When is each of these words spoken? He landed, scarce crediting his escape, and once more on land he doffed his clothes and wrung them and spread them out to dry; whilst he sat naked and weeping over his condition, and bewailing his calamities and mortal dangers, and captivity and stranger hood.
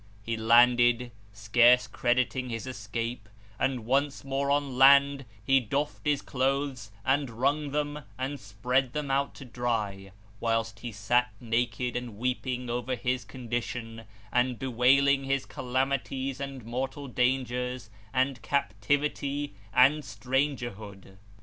He 0.23 0.35
landed, 0.35 1.11
scarce 1.31 1.85
crediting 1.85 2.49
his 2.49 2.65
escape, 2.65 3.29
and 3.59 3.85
once 3.85 4.23
more 4.23 4.49
on 4.49 4.75
land 4.75 5.25
he 5.45 5.59
doffed 5.59 6.03
his 6.07 6.23
clothes 6.23 6.89
and 7.05 7.29
wrung 7.29 7.69
them 7.69 7.99
and 8.17 8.39
spread 8.39 8.93
them 8.93 9.11
out 9.11 9.35
to 9.35 9.45
dry; 9.45 10.11
whilst 10.39 10.79
he 10.79 10.91
sat 10.91 11.31
naked 11.39 11.95
and 11.95 12.17
weeping 12.17 12.67
over 12.67 12.95
his 12.95 13.23
condition, 13.23 14.05
and 14.33 14.57
bewailing 14.57 15.25
his 15.25 15.45
calamities 15.45 16.39
and 16.39 16.65
mortal 16.65 17.07
dangers, 17.07 17.91
and 18.11 18.41
captivity 18.41 19.53
and 19.71 20.03
stranger 20.03 20.71
hood. 20.71 21.19